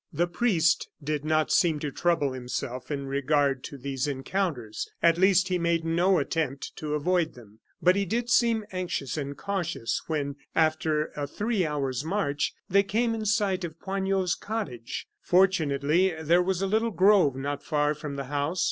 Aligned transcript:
The 0.11 0.25
priest 0.25 0.89
did 1.03 1.23
not 1.23 1.51
seem 1.51 1.77
to 1.81 1.91
trouble 1.91 2.33
himself 2.33 2.89
in 2.89 3.05
regard 3.05 3.63
to 3.65 3.77
these 3.77 4.07
encounters; 4.07 4.89
at 5.03 5.19
least, 5.19 5.49
he 5.49 5.59
made 5.59 5.85
no 5.85 6.17
attempt 6.17 6.75
to 6.77 6.95
avoid 6.95 7.35
them. 7.35 7.59
But 7.83 7.95
he 7.95 8.05
did 8.05 8.27
seem 8.27 8.65
anxious 8.71 9.15
and 9.15 9.37
cautious 9.37 10.01
when, 10.07 10.37
after 10.55 11.11
a 11.15 11.27
three 11.27 11.67
hours' 11.67 12.03
march, 12.03 12.51
they 12.67 12.81
came 12.81 13.13
in 13.13 13.25
sight 13.27 13.63
of 13.63 13.79
Poignot's 13.79 14.33
cottage. 14.33 15.07
Fortunately 15.21 16.15
there 16.19 16.41
was 16.41 16.63
a 16.63 16.65
little 16.65 16.89
grove 16.89 17.35
not 17.35 17.61
far 17.63 17.93
from 17.93 18.15
the 18.15 18.23
house. 18.23 18.59